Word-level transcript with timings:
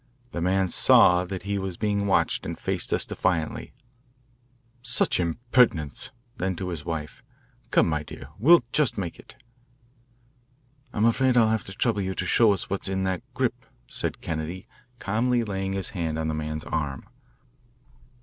The 0.31 0.41
man 0.41 0.67
saw 0.69 1.25
that 1.25 1.43
he 1.43 1.59
was 1.59 1.77
being 1.77 2.07
watched 2.07 2.43
and 2.43 2.57
faced 2.57 2.91
us 2.91 3.05
defiantly, 3.05 3.71
"Such 4.81 5.19
impertinence!" 5.19 6.09
Then 6.37 6.55
to 6.55 6.69
his 6.69 6.83
wife, 6.83 7.21
"Come, 7.69 7.87
my 7.87 8.01
dear, 8.01 8.29
we'll 8.39 8.63
just 8.71 8.97
make 8.97 9.19
it." 9.19 9.35
"I'm 10.91 11.05
afraid 11.05 11.37
I'll 11.37 11.49
have 11.51 11.65
to 11.65 11.73
trouble 11.73 12.01
you 12.01 12.15
to 12.15 12.25
show 12.25 12.51
us 12.51 12.67
what's 12.67 12.87
in 12.87 13.03
that 13.03 13.21
grip," 13.35 13.63
said 13.85 14.21
Kennedy, 14.21 14.67
calmly 14.97 15.43
laying 15.43 15.73
his 15.73 15.89
hand 15.89 16.17
on 16.17 16.29
the 16.29 16.33
man's 16.33 16.63
arm. 16.65 17.05